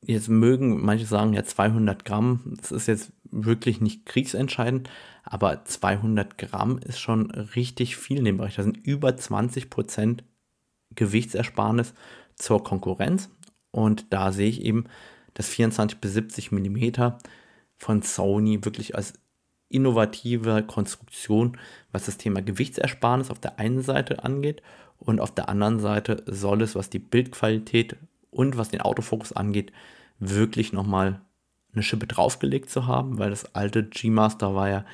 jetzt 0.01 0.29
mögen 0.29 0.83
manche 0.83 1.05
sagen, 1.05 1.33
ja 1.33 1.43
200 1.43 2.05
Gramm, 2.05 2.55
das 2.57 2.71
ist 2.71 2.87
jetzt 2.87 3.11
wirklich 3.31 3.81
nicht 3.81 4.05
kriegsentscheidend, 4.05 4.89
aber 5.23 5.65
200 5.65 6.37
Gramm 6.37 6.77
ist 6.77 6.99
schon 6.99 7.31
richtig 7.31 7.97
viel 7.97 8.19
in 8.19 8.25
dem 8.25 8.37
Bereich. 8.37 8.55
Da 8.55 8.63
sind 8.63 8.77
über 8.85 9.15
20 9.17 9.69
Prozent 9.69 10.23
Gewichtsersparnis 10.93 11.93
zur 12.35 12.63
Konkurrenz. 12.63 13.29
Und 13.71 14.13
da 14.13 14.31
sehe 14.31 14.49
ich 14.49 14.61
eben 14.61 14.85
das 15.33 15.49
24 15.49 15.99
bis 15.99 16.13
70 16.13 16.51
Millimeter 16.51 17.17
von 17.77 18.01
Sony 18.01 18.63
wirklich 18.63 18.95
als 18.95 19.13
innovative 19.69 20.63
Konstruktion, 20.63 21.57
was 21.91 22.05
das 22.05 22.17
Thema 22.17 22.41
Gewichtsersparnis 22.41 23.31
auf 23.31 23.39
der 23.39 23.59
einen 23.59 23.81
Seite 23.81 24.23
angeht 24.23 24.61
und 24.97 25.19
auf 25.19 25.33
der 25.33 25.49
anderen 25.49 25.79
Seite 25.79 26.23
soll 26.25 26.61
es, 26.61 26.75
was 26.75 26.89
die 26.89 26.99
Bildqualität 26.99 27.97
und 28.31 28.57
was 28.57 28.69
den 28.69 28.81
Autofokus 28.81 29.33
angeht, 29.33 29.71
wirklich 30.19 30.73
nochmal 30.73 31.21
eine 31.73 31.83
Schippe 31.83 32.07
draufgelegt 32.07 32.69
zu 32.69 32.87
haben, 32.87 33.17
weil 33.17 33.29
das 33.29 33.53
alte 33.53 33.83
G-Master 33.83 34.55
war 34.55 34.69
ja 34.69 34.85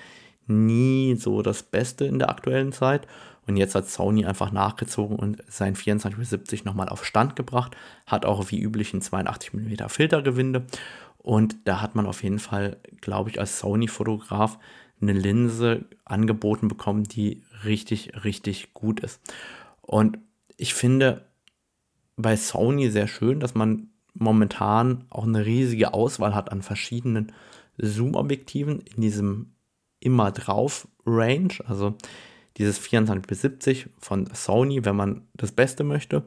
nie 0.48 1.16
so 1.16 1.42
das 1.42 1.64
Beste 1.64 2.06
in 2.06 2.20
der 2.20 2.30
aktuellen 2.30 2.72
Zeit. 2.72 3.08
Und 3.48 3.58
jetzt 3.58 3.76
hat 3.76 3.90
Sony 3.90 4.26
einfach 4.26 4.52
nachgezogen 4.52 5.18
und 5.18 5.44
sein 5.48 5.76
24-70 5.76 6.64
nochmal 6.64 6.90
auf 6.90 7.06
Stand 7.06 7.36
gebracht. 7.36 7.76
Hat 8.06 8.26
auch 8.26 8.52
wie 8.52 8.62
üblich 8.62 8.94
ein 8.94 9.02
82 9.02 9.54
mm 9.54 9.88
Filtergewinde. 9.88 10.66
Und 11.22 11.56
da 11.66 11.82
hat 11.82 11.96
man 11.96 12.08
auf 12.08 12.24
jeden 12.24 12.40
Fall, 12.40 12.78
glaube 13.00 13.30
ich, 13.30 13.40
als 13.40 13.60
Sony-Fotograf 13.60 14.58
eine 15.02 15.14
Linse 15.14 15.86
angeboten 16.04 16.68
bekommen, 16.68 17.04
die 17.04 17.44
richtig, 17.64 18.24
richtig 18.24 18.74
gut 18.74 19.00
ist. 19.00 19.22
Und 19.82 20.18
ich 20.58 20.74
finde 20.74 21.26
bei 22.18 22.36
Sony 22.36 22.90
sehr 22.90 23.08
schön, 23.08 23.40
dass 23.40 23.56
man 23.56 23.90
momentan 24.14 25.06
auch 25.10 25.26
eine 25.26 25.46
riesige 25.46 25.94
Auswahl 25.94 26.36
hat 26.36 26.52
an 26.52 26.62
verschiedenen 26.62 27.32
Zoom-Objektiven 27.78 28.82
in 28.82 29.02
diesem 29.02 29.54
immer 30.00 30.32
drauf 30.32 30.88
Range, 31.06 31.54
also 31.66 31.96
dieses 32.58 32.78
24 32.78 33.26
bis 33.28 33.42
70 33.42 33.90
von 34.00 34.28
Sony, 34.34 34.84
wenn 34.86 34.96
man 34.96 35.28
das 35.34 35.52
Beste 35.52 35.84
möchte. 35.84 36.24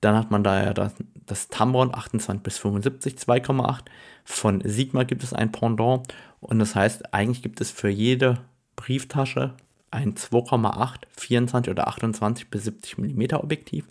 Dann 0.00 0.16
hat 0.16 0.30
man 0.30 0.44
da 0.44 0.62
ja 0.62 0.74
das, 0.74 0.94
das 1.26 1.48
Tamron 1.48 1.94
28 1.94 2.42
bis 2.42 2.58
75 2.58 3.14
2,8. 3.14 3.80
Von 4.24 4.62
Sigma 4.64 5.02
gibt 5.04 5.22
es 5.24 5.32
ein 5.32 5.52
Pendant 5.52 6.06
und 6.40 6.58
das 6.58 6.74
heißt, 6.74 7.12
eigentlich 7.12 7.42
gibt 7.42 7.60
es 7.60 7.70
für 7.70 7.88
jede 7.88 8.40
Brieftasche 8.76 9.54
ein 9.90 10.14
2,8, 10.14 11.00
24 11.16 11.70
oder 11.70 11.88
28 11.88 12.50
bis 12.50 12.64
70 12.64 12.98
mm 12.98 13.34
Objektiv. 13.34 13.86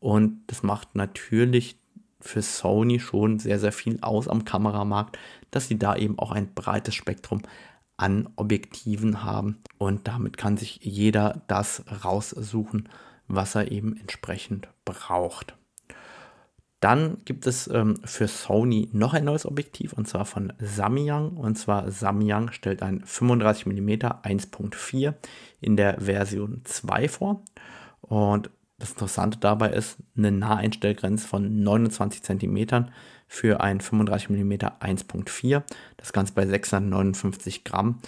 Und 0.00 0.42
das 0.48 0.62
macht 0.62 0.94
natürlich 0.96 1.76
für 2.20 2.42
Sony 2.42 3.00
schon 3.00 3.38
sehr, 3.38 3.58
sehr 3.58 3.72
viel 3.72 3.98
aus 4.00 4.28
am 4.28 4.44
Kameramarkt, 4.44 5.18
dass 5.50 5.68
sie 5.68 5.78
da 5.78 5.94
eben 5.94 6.18
auch 6.18 6.32
ein 6.32 6.52
breites 6.54 6.94
Spektrum 6.94 7.42
an 7.96 8.28
Objektiven 8.36 9.22
haben. 9.22 9.58
Und 9.78 10.08
damit 10.08 10.36
kann 10.36 10.56
sich 10.56 10.80
jeder 10.82 11.42
das 11.46 11.84
raussuchen, 12.04 12.88
was 13.28 13.54
er 13.54 13.70
eben 13.70 13.96
entsprechend 13.96 14.68
braucht. 14.84 15.56
Dann 16.80 17.18
gibt 17.24 17.46
es 17.46 17.66
ähm, 17.68 17.96
für 18.04 18.28
Sony 18.28 18.90
noch 18.92 19.14
ein 19.14 19.24
neues 19.24 19.46
Objektiv 19.46 19.94
und 19.94 20.06
zwar 20.06 20.26
von 20.26 20.52
Samyang. 20.58 21.30
Und 21.30 21.56
zwar 21.56 21.90
Samyang 21.90 22.52
stellt 22.52 22.82
ein 22.82 23.02
35 23.06 23.64
mm 23.64 23.88
1.4 23.88 25.14
in 25.62 25.78
der 25.78 25.98
Version 25.98 26.60
2 26.64 27.08
vor. 27.08 27.42
Und 28.02 28.50
das 28.78 28.90
Interessante 28.90 29.38
dabei 29.38 29.70
ist 29.70 29.96
eine 30.14 30.30
Naheinstellgrenze 30.30 31.26
von 31.26 31.62
29 31.62 32.22
cm 32.22 32.86
für 33.28 33.62
ein 33.62 33.80
35 33.80 34.28
mm 34.28 34.52
1.4. 34.52 35.62
Das 35.96 36.12
Ganze 36.12 36.34
bei 36.34 36.46
659 36.46 37.64
Gramm 37.64 38.00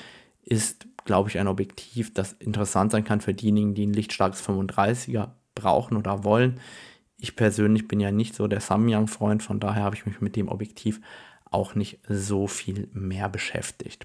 ist, 0.42 0.86
glaube 1.06 1.30
ich, 1.30 1.38
ein 1.38 1.48
Objektiv, 1.48 2.12
das 2.12 2.34
interessant 2.34 2.92
sein 2.92 3.04
kann 3.04 3.20
für 3.20 3.32
diejenigen, 3.32 3.74
die 3.74 3.86
ein 3.86 3.92
lichtstarkes 3.92 4.46
35er 4.46 5.30
brauchen 5.54 5.96
oder 5.96 6.24
wollen. 6.24 6.60
Ich 7.16 7.34
persönlich 7.34 7.88
bin 7.88 8.00
ja 8.00 8.12
nicht 8.12 8.34
so 8.34 8.46
der 8.46 8.60
Samyang-Freund, 8.60 9.42
von 9.42 9.58
daher 9.58 9.84
habe 9.84 9.96
ich 9.96 10.04
mich 10.04 10.20
mit 10.20 10.36
dem 10.36 10.48
Objektiv 10.48 11.00
auch 11.50 11.74
nicht 11.74 12.00
so 12.08 12.46
viel 12.46 12.88
mehr 12.92 13.28
beschäftigt. 13.28 14.04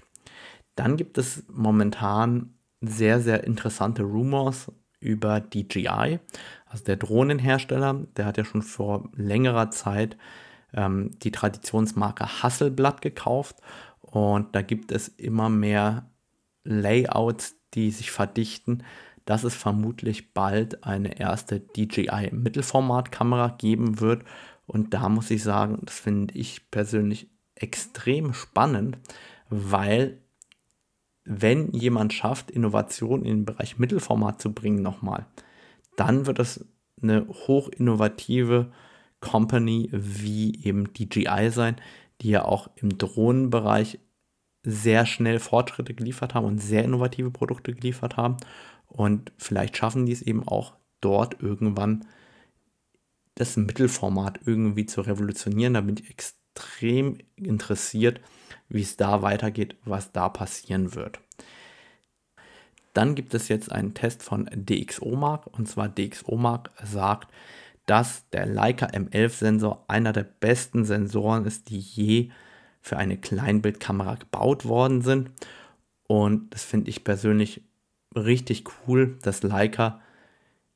Dann 0.74 0.96
gibt 0.96 1.18
es 1.18 1.44
momentan 1.52 2.54
sehr, 2.80 3.20
sehr 3.20 3.44
interessante 3.44 4.02
Rumors 4.02 4.72
über 5.00 5.40
DJI, 5.40 6.20
also 6.66 6.84
der 6.84 6.96
Drohnenhersteller. 6.96 8.06
Der 8.16 8.24
hat 8.24 8.38
ja 8.38 8.44
schon 8.44 8.62
vor 8.62 9.10
längerer 9.14 9.70
Zeit 9.70 10.16
ähm, 10.72 11.10
die 11.22 11.32
Traditionsmarke 11.32 12.42
Hasselblatt 12.42 13.02
gekauft 13.02 13.56
und 14.00 14.54
da 14.54 14.62
gibt 14.62 14.92
es 14.92 15.08
immer 15.08 15.48
mehr 15.48 16.06
Layouts, 16.64 17.56
die 17.74 17.90
sich 17.90 18.10
verdichten, 18.10 18.84
dass 19.24 19.44
es 19.44 19.54
vermutlich 19.54 20.32
bald 20.32 20.84
eine 20.84 21.18
erste 21.18 21.60
DJI 21.60 22.30
Mittelformatkamera 22.32 23.48
geben 23.58 24.00
wird. 24.00 24.24
Und 24.66 24.94
da 24.94 25.08
muss 25.08 25.30
ich 25.30 25.42
sagen, 25.42 25.78
das 25.82 25.98
finde 25.98 26.34
ich 26.34 26.70
persönlich 26.70 27.28
extrem 27.54 28.34
spannend, 28.34 28.98
weil 29.48 30.18
wenn 31.24 31.70
jemand 31.72 32.12
schafft, 32.12 32.50
Innovation 32.50 33.24
in 33.24 33.38
den 33.38 33.44
Bereich 33.44 33.78
Mittelformat 33.78 34.40
zu 34.40 34.52
bringen 34.52 34.82
nochmal, 34.82 35.26
dann 35.96 36.26
wird 36.26 36.38
es 36.40 36.66
eine 37.00 37.26
hochinnovative 37.28 38.72
Company 39.20 39.88
wie 39.92 40.64
eben 40.64 40.92
DJI 40.92 41.50
sein, 41.50 41.76
die 42.20 42.30
ja 42.30 42.44
auch 42.44 42.70
im 42.76 42.98
Drohnenbereich 42.98 44.00
sehr 44.64 45.06
schnell 45.06 45.38
Fortschritte 45.38 45.94
geliefert 45.94 46.34
haben 46.34 46.46
und 46.46 46.58
sehr 46.58 46.84
innovative 46.84 47.30
Produkte 47.30 47.74
geliefert 47.74 48.16
haben. 48.16 48.36
Und 48.86 49.32
vielleicht 49.38 49.76
schaffen 49.76 50.06
die 50.06 50.12
es 50.12 50.22
eben 50.22 50.46
auch 50.46 50.74
dort 51.00 51.42
irgendwann 51.42 52.04
das 53.34 53.56
Mittelformat 53.56 54.40
irgendwie 54.44 54.86
zu 54.86 55.00
revolutionieren. 55.00 55.74
Da 55.74 55.80
bin 55.80 55.96
ich 55.96 56.10
extrem 56.10 57.18
interessiert, 57.36 58.20
wie 58.68 58.82
es 58.82 58.96
da 58.96 59.22
weitergeht, 59.22 59.76
was 59.84 60.12
da 60.12 60.28
passieren 60.28 60.94
wird. 60.94 61.20
Dann 62.94 63.14
gibt 63.14 63.34
es 63.34 63.48
jetzt 63.48 63.72
einen 63.72 63.94
Test 63.94 64.22
von 64.22 64.48
DxOMark 64.52 65.46
und 65.46 65.66
zwar 65.66 65.88
DxOMark 65.88 66.70
sagt, 66.84 67.32
dass 67.86 68.28
der 68.30 68.46
Leica 68.46 68.86
M11-Sensor 68.86 69.84
einer 69.88 70.12
der 70.12 70.24
besten 70.24 70.84
Sensoren 70.84 71.46
ist, 71.46 71.70
die 71.70 71.78
je 71.78 72.30
für 72.82 72.96
eine 72.96 73.16
Kleinbildkamera 73.16 74.16
gebaut 74.16 74.64
worden 74.66 75.02
sind. 75.02 75.30
Und 76.06 76.50
das 76.50 76.64
finde 76.64 76.90
ich 76.90 77.04
persönlich 77.04 77.62
richtig 78.14 78.64
cool, 78.86 79.18
dass 79.22 79.42
Leica 79.42 80.00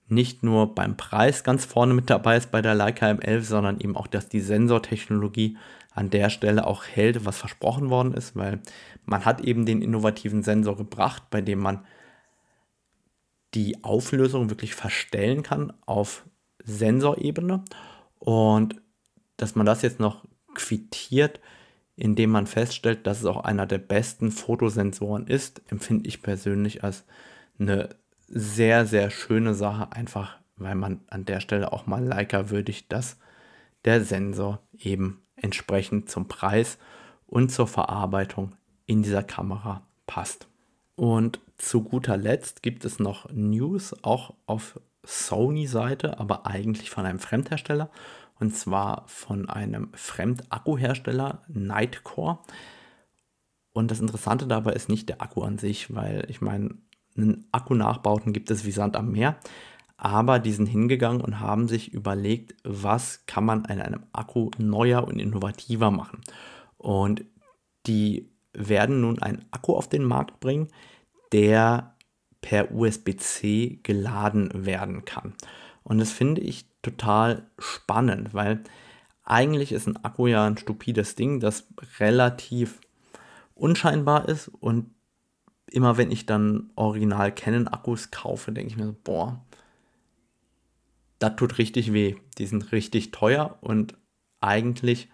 nicht 0.08 0.42
nur 0.42 0.74
beim 0.74 0.96
Preis 0.96 1.42
ganz 1.42 1.64
vorne 1.64 1.92
mit 1.92 2.08
dabei 2.08 2.36
ist 2.36 2.50
bei 2.52 2.62
der 2.62 2.74
Leica 2.74 3.10
M11, 3.10 3.42
sondern 3.42 3.80
eben 3.80 3.96
auch, 3.96 4.06
dass 4.06 4.28
die 4.28 4.40
Sensortechnologie 4.40 5.58
an 5.90 6.10
der 6.10 6.30
Stelle 6.30 6.66
auch 6.66 6.84
hält, 6.84 7.24
was 7.24 7.38
versprochen 7.38 7.90
worden 7.90 8.14
ist, 8.14 8.36
weil 8.36 8.60
man 9.04 9.24
hat 9.24 9.40
eben 9.40 9.66
den 9.66 9.82
innovativen 9.82 10.42
Sensor 10.42 10.76
gebracht, 10.76 11.24
bei 11.30 11.40
dem 11.40 11.58
man 11.58 11.84
die 13.54 13.82
Auflösung 13.82 14.50
wirklich 14.50 14.74
verstellen 14.74 15.42
kann 15.42 15.72
auf 15.86 16.24
Sensorebene 16.62 17.64
und 18.18 18.76
dass 19.36 19.54
man 19.54 19.66
das 19.66 19.82
jetzt 19.82 20.00
noch 20.00 20.24
quittiert, 20.54 21.40
indem 21.96 22.30
man 22.30 22.46
feststellt, 22.46 23.06
dass 23.06 23.20
es 23.20 23.26
auch 23.26 23.44
einer 23.44 23.66
der 23.66 23.78
besten 23.78 24.30
Fotosensoren 24.30 25.26
ist, 25.26 25.62
empfinde 25.70 26.08
ich 26.08 26.22
persönlich 26.22 26.84
als 26.84 27.04
eine 27.58 27.88
sehr, 28.28 28.86
sehr 28.86 29.10
schöne 29.10 29.54
Sache, 29.54 29.92
einfach 29.92 30.38
weil 30.56 30.74
man 30.74 31.00
an 31.08 31.24
der 31.24 31.40
Stelle 31.40 31.72
auch 31.72 31.86
mal 31.86 32.02
Leica 32.02 32.50
würdigt, 32.50 32.92
dass 32.92 33.18
der 33.84 34.02
Sensor 34.02 34.60
eben 34.76 35.22
entsprechend 35.36 36.10
zum 36.10 36.28
Preis 36.28 36.78
und 37.26 37.50
zur 37.50 37.66
Verarbeitung 37.66 38.54
in 38.86 39.02
dieser 39.02 39.22
Kamera 39.22 39.86
passt. 40.06 40.48
Und 40.94 41.40
zu 41.58 41.82
guter 41.82 42.16
Letzt 42.16 42.62
gibt 42.62 42.84
es 42.84 42.98
noch 42.98 43.30
News, 43.32 43.94
auch 44.02 44.34
auf 44.46 44.80
Sony-Seite, 45.04 46.18
aber 46.18 46.46
eigentlich 46.46 46.90
von 46.90 47.06
einem 47.06 47.18
Fremdhersteller. 47.18 47.90
Und 48.38 48.54
zwar 48.54 49.04
von 49.06 49.48
einem 49.48 49.90
Fremdakkuhersteller, 49.94 51.42
Nightcore. 51.48 52.38
Und 53.72 53.90
das 53.90 54.00
Interessante 54.00 54.46
dabei 54.46 54.72
ist 54.72 54.88
nicht 54.88 55.08
der 55.08 55.22
Akku 55.22 55.42
an 55.42 55.58
sich, 55.58 55.94
weil 55.94 56.26
ich 56.28 56.40
meine, 56.40 56.76
einen 57.16 57.46
Akku-Nachbauten 57.52 58.32
gibt 58.32 58.50
es 58.50 58.64
wie 58.64 58.72
Sand 58.72 58.96
am 58.96 59.12
Meer. 59.12 59.36
Aber 59.96 60.38
die 60.38 60.52
sind 60.52 60.66
hingegangen 60.66 61.22
und 61.22 61.40
haben 61.40 61.68
sich 61.68 61.92
überlegt, 61.92 62.54
was 62.64 63.24
kann 63.24 63.44
man 63.46 63.64
an 63.64 63.80
einem 63.80 64.02
Akku 64.12 64.50
neuer 64.58 65.06
und 65.08 65.18
innovativer 65.18 65.90
machen. 65.90 66.20
Und 66.76 67.24
die 67.86 68.30
werden 68.52 69.00
nun 69.00 69.22
einen 69.22 69.44
Akku 69.50 69.74
auf 69.74 69.88
den 69.88 70.04
Markt 70.04 70.40
bringen, 70.40 70.68
der 71.32 71.96
per 72.42 72.72
USB-C 72.72 73.80
geladen 73.82 74.66
werden 74.66 75.04
kann. 75.04 75.34
Und 75.82 75.98
das 75.98 76.12
finde 76.12 76.42
ich 76.42 76.66
total 76.86 77.42
spannend, 77.58 78.32
weil 78.32 78.62
eigentlich 79.24 79.72
ist 79.72 79.88
ein 79.88 80.04
Akku 80.04 80.28
ja 80.28 80.46
ein 80.46 80.56
stupides 80.56 81.16
Ding, 81.16 81.40
das 81.40 81.66
relativ 81.98 82.80
unscheinbar 83.54 84.28
ist 84.28 84.48
und 84.48 84.94
immer 85.66 85.96
wenn 85.96 86.12
ich 86.12 86.26
dann 86.26 86.70
original 86.76 87.32
Canon 87.32 87.66
Akkus 87.66 88.12
kaufe, 88.12 88.52
denke 88.52 88.70
ich 88.70 88.76
mir 88.76 88.86
so, 88.86 88.96
boah, 89.02 89.44
das 91.18 91.34
tut 91.36 91.58
richtig 91.58 91.92
weh. 91.92 92.16
Die 92.38 92.46
sind 92.46 92.70
richtig 92.70 93.10
teuer 93.10 93.58
und 93.62 93.96
eigentlich 94.40 95.08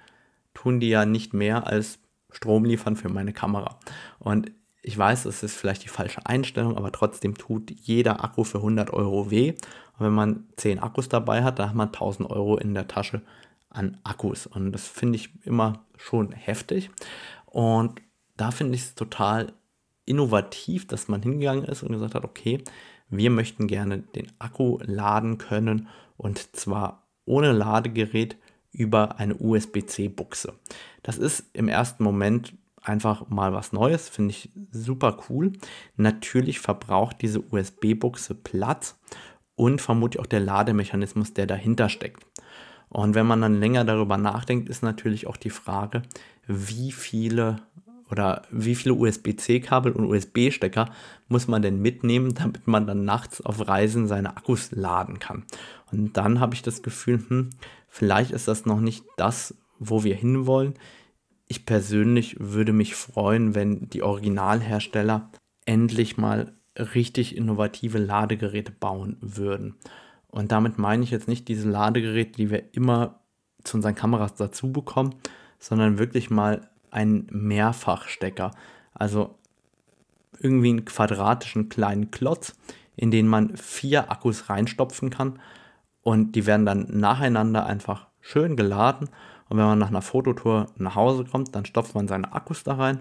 tun 0.52 0.78
die 0.78 0.90
ja 0.90 1.06
nicht 1.06 1.32
mehr 1.32 1.66
als 1.66 1.98
Strom 2.30 2.64
liefern 2.64 2.96
für 2.96 3.08
meine 3.08 3.32
Kamera. 3.32 3.78
Und 4.18 4.50
ich 4.82 4.98
weiß, 4.98 5.26
es 5.26 5.42
ist 5.42 5.56
vielleicht 5.56 5.84
die 5.84 5.88
falsche 5.88 6.26
Einstellung, 6.26 6.76
aber 6.76 6.90
trotzdem 6.90 7.36
tut 7.36 7.70
jeder 7.70 8.24
Akku 8.24 8.42
für 8.44 8.58
100 8.58 8.92
Euro 8.92 9.30
weh. 9.30 9.50
Und 9.98 10.06
wenn 10.06 10.12
man 10.12 10.48
10 10.56 10.80
Akkus 10.80 11.08
dabei 11.08 11.44
hat, 11.44 11.58
dann 11.58 11.68
hat 11.68 11.76
man 11.76 11.88
1000 11.88 12.28
Euro 12.28 12.56
in 12.56 12.74
der 12.74 12.88
Tasche 12.88 13.22
an 13.70 13.98
Akkus. 14.02 14.46
Und 14.46 14.72
das 14.72 14.88
finde 14.88 15.16
ich 15.16 15.30
immer 15.44 15.84
schon 15.96 16.32
heftig. 16.32 16.90
Und 17.46 18.02
da 18.36 18.50
finde 18.50 18.74
ich 18.74 18.82
es 18.82 18.94
total 18.96 19.52
innovativ, 20.04 20.88
dass 20.88 21.06
man 21.06 21.22
hingegangen 21.22 21.64
ist 21.64 21.84
und 21.84 21.92
gesagt 21.92 22.16
hat, 22.16 22.24
okay, 22.24 22.62
wir 23.08 23.30
möchten 23.30 23.68
gerne 23.68 23.98
den 23.98 24.32
Akku 24.38 24.78
laden 24.82 25.38
können 25.38 25.88
und 26.16 26.56
zwar 26.56 27.06
ohne 27.24 27.52
Ladegerät 27.52 28.36
über 28.72 29.18
eine 29.18 29.36
USB-C-Buchse. 29.36 30.54
Das 31.02 31.18
ist 31.18 31.44
im 31.52 31.68
ersten 31.68 32.02
Moment 32.02 32.54
einfach 32.82 33.28
mal 33.28 33.52
was 33.52 33.72
Neues, 33.72 34.08
finde 34.08 34.30
ich 34.30 34.50
super 34.70 35.18
cool. 35.28 35.52
Natürlich 35.96 36.60
verbraucht 36.60 37.16
diese 37.22 37.40
USB-Buchse 37.40 38.34
Platz 38.34 38.98
und 39.54 39.80
vermutlich 39.80 40.20
auch 40.20 40.26
der 40.26 40.40
Lademechanismus, 40.40 41.34
der 41.34 41.46
dahinter 41.46 41.88
steckt. 41.88 42.26
Und 42.88 43.14
wenn 43.14 43.26
man 43.26 43.40
dann 43.40 43.58
länger 43.58 43.84
darüber 43.84 44.18
nachdenkt, 44.18 44.68
ist 44.68 44.82
natürlich 44.82 45.26
auch 45.26 45.36
die 45.36 45.50
Frage, 45.50 46.02
wie 46.46 46.92
viele 46.92 47.56
oder 48.10 48.42
wie 48.50 48.74
viele 48.74 48.94
USB-C-Kabel 48.94 49.92
und 49.92 50.04
USB-Stecker 50.04 50.90
muss 51.28 51.48
man 51.48 51.62
denn 51.62 51.80
mitnehmen, 51.80 52.34
damit 52.38 52.66
man 52.66 52.86
dann 52.86 53.04
nachts 53.04 53.40
auf 53.40 53.66
Reisen 53.66 54.06
seine 54.06 54.36
Akkus 54.36 54.70
laden 54.72 55.18
kann. 55.18 55.44
Und 55.90 56.16
dann 56.18 56.38
habe 56.38 56.54
ich 56.54 56.62
das 56.62 56.82
Gefühl, 56.82 57.24
hm, 57.26 57.50
vielleicht 57.88 58.30
ist 58.30 58.48
das 58.48 58.66
noch 58.66 58.80
nicht 58.80 59.04
das, 59.16 59.54
wo 59.78 60.04
wir 60.04 60.14
hinwollen. 60.14 60.74
Ich 61.52 61.66
persönlich 61.66 62.36
würde 62.40 62.72
mich 62.72 62.94
freuen, 62.94 63.54
wenn 63.54 63.90
die 63.90 64.02
Originalhersteller 64.02 65.28
endlich 65.66 66.16
mal 66.16 66.54
richtig 66.78 67.36
innovative 67.36 67.98
Ladegeräte 67.98 68.72
bauen 68.72 69.18
würden. 69.20 69.74
Und 70.28 70.50
damit 70.50 70.78
meine 70.78 71.04
ich 71.04 71.10
jetzt 71.10 71.28
nicht 71.28 71.48
diese 71.48 71.68
Ladegeräte, 71.68 72.32
die 72.38 72.48
wir 72.48 72.74
immer 72.74 73.20
zu 73.64 73.76
unseren 73.76 73.94
Kameras 73.94 74.34
dazu 74.34 74.72
bekommen, 74.72 75.14
sondern 75.58 75.98
wirklich 75.98 76.30
mal 76.30 76.70
einen 76.90 77.26
Mehrfachstecker. 77.30 78.52
Also 78.94 79.34
irgendwie 80.40 80.70
einen 80.70 80.86
quadratischen 80.86 81.68
kleinen 81.68 82.10
Klotz, 82.10 82.56
in 82.96 83.10
den 83.10 83.28
man 83.28 83.58
vier 83.58 84.10
Akkus 84.10 84.48
reinstopfen 84.48 85.10
kann 85.10 85.38
und 86.00 86.32
die 86.32 86.46
werden 86.46 86.64
dann 86.64 86.86
nacheinander 86.88 87.66
einfach 87.66 88.06
schön 88.22 88.56
geladen. 88.56 89.10
Und 89.52 89.58
wenn 89.58 89.66
man 89.66 89.78
nach 89.78 89.88
einer 89.88 90.00
Fototour 90.00 90.68
nach 90.78 90.94
Hause 90.94 91.26
kommt, 91.26 91.54
dann 91.54 91.66
stopft 91.66 91.94
man 91.94 92.08
seine 92.08 92.32
Akkus 92.32 92.64
da 92.64 92.72
rein, 92.72 93.00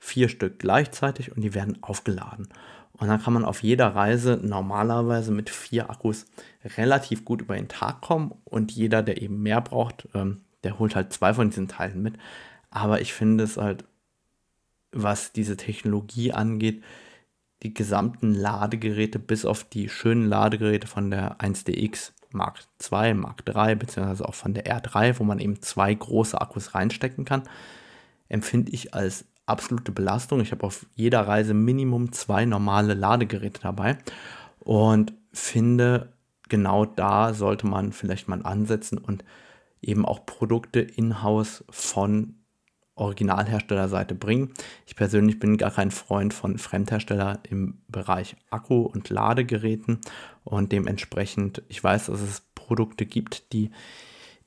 vier 0.00 0.28
Stück 0.28 0.58
gleichzeitig 0.58 1.30
und 1.30 1.42
die 1.42 1.54
werden 1.54 1.80
aufgeladen. 1.80 2.48
Und 2.94 3.06
dann 3.06 3.22
kann 3.22 3.34
man 3.34 3.44
auf 3.44 3.62
jeder 3.62 3.94
Reise 3.94 4.36
normalerweise 4.42 5.30
mit 5.30 5.48
vier 5.48 5.90
Akkus 5.90 6.26
relativ 6.76 7.24
gut 7.24 7.40
über 7.40 7.54
den 7.54 7.68
Tag 7.68 8.00
kommen 8.00 8.34
und 8.44 8.72
jeder, 8.72 9.04
der 9.04 9.22
eben 9.22 9.44
mehr 9.44 9.60
braucht, 9.60 10.08
ähm, 10.12 10.40
der 10.64 10.80
holt 10.80 10.96
halt 10.96 11.12
zwei 11.12 11.34
von 11.34 11.50
diesen 11.50 11.68
Teilen 11.68 12.02
mit. 12.02 12.16
Aber 12.68 13.00
ich 13.00 13.12
finde 13.12 13.44
es 13.44 13.56
halt, 13.56 13.84
was 14.90 15.30
diese 15.30 15.56
Technologie 15.56 16.32
angeht, 16.32 16.82
die 17.62 17.74
gesamten 17.74 18.34
Ladegeräte 18.34 19.20
bis 19.20 19.44
auf 19.44 19.62
die 19.62 19.88
schönen 19.88 20.28
Ladegeräte 20.28 20.88
von 20.88 21.12
der 21.12 21.38
1DX 21.38 22.10
Mark 22.34 22.60
II, 22.90 23.14
Mark 23.14 23.42
III, 23.46 23.76
beziehungsweise 23.76 24.28
auch 24.28 24.34
von 24.34 24.54
der 24.54 24.66
R3, 24.66 25.18
wo 25.18 25.24
man 25.24 25.38
eben 25.38 25.62
zwei 25.62 25.92
große 25.94 26.40
Akkus 26.40 26.74
reinstecken 26.74 27.24
kann, 27.24 27.42
empfinde 28.28 28.72
ich 28.72 28.94
als 28.94 29.24
absolute 29.46 29.92
Belastung. 29.92 30.40
Ich 30.40 30.52
habe 30.52 30.64
auf 30.64 30.86
jeder 30.94 31.26
Reise 31.26 31.54
Minimum 31.54 32.12
zwei 32.12 32.44
normale 32.44 32.94
Ladegeräte 32.94 33.60
dabei 33.60 33.98
und 34.60 35.12
finde, 35.32 36.12
genau 36.48 36.84
da 36.84 37.34
sollte 37.34 37.66
man 37.66 37.92
vielleicht 37.92 38.28
mal 38.28 38.42
ansetzen 38.42 38.98
und 38.98 39.24
eben 39.80 40.06
auch 40.06 40.24
Produkte 40.26 40.80
in-house 40.80 41.64
von 41.70 42.36
Originalherstellerseite 42.94 44.14
bringen. 44.14 44.52
Ich 44.86 44.96
persönlich 44.96 45.38
bin 45.38 45.56
gar 45.56 45.70
kein 45.70 45.90
Freund 45.90 46.34
von 46.34 46.58
Fremdhersteller 46.58 47.40
im 47.48 47.78
Bereich 47.88 48.36
Akku- 48.50 48.86
und 48.86 49.08
Ladegeräten 49.08 50.00
und 50.44 50.72
dementsprechend, 50.72 51.62
ich 51.68 51.82
weiß, 51.82 52.06
dass 52.06 52.20
es 52.20 52.42
Produkte 52.54 53.06
gibt, 53.06 53.52
die 53.52 53.70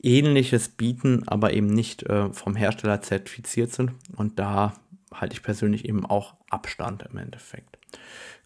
ähnliches 0.01 0.69
bieten, 0.69 1.27
aber 1.27 1.53
eben 1.53 1.67
nicht 1.67 2.03
äh, 2.03 2.31
vom 2.31 2.55
Hersteller 2.55 3.01
zertifiziert 3.01 3.73
sind 3.73 3.91
und 4.15 4.38
da 4.39 4.73
halte 5.12 5.34
ich 5.34 5.43
persönlich 5.43 5.86
eben 5.86 6.05
auch 6.05 6.36
Abstand 6.49 7.03
im 7.12 7.17
Endeffekt. 7.17 7.77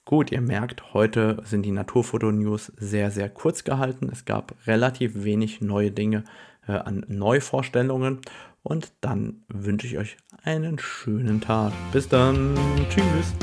Gut, 0.06 0.32
ihr 0.32 0.42
merkt, 0.42 0.94
heute 0.94 1.42
sind 1.46 1.64
die 1.64 1.72
Naturfoto-News 1.72 2.74
sehr, 2.78 3.12
sehr 3.12 3.30
kurz 3.30 3.64
gehalten. 3.64 4.10
Es 4.12 4.26
gab 4.26 4.56
relativ 4.66 5.24
wenig 5.24 5.62
neue 5.62 5.92
Dinge 5.92 6.24
äh, 6.68 6.72
an 6.72 7.06
Neuvorstellungen. 7.08 8.20
Und 8.64 8.94
dann 9.02 9.44
wünsche 9.48 9.88
ich 9.88 9.98
euch 9.98 10.18
einen 10.44 10.80
schönen 10.80 11.42
Tag. 11.42 11.74
Bis 11.92 12.08
dann. 12.10 12.56
Tschüss. 12.90 13.34